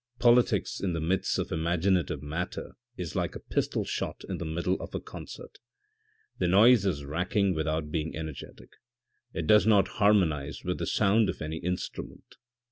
[0.17, 4.73] Politics in the midst of imaginative matter is like a pistol shot in the middle
[4.81, 5.59] of a concert.
[6.39, 8.71] The noise is racking without being energetic.
[9.31, 12.35] It does not harmonise with the sound of any instrument.